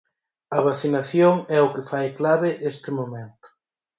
A 0.57 0.59
vacinación 0.69 1.33
é 1.57 1.59
o 1.67 1.71
que 1.73 1.87
fai 1.91 2.07
clave 2.19 2.49
este 2.71 2.89
momento. 2.99 3.47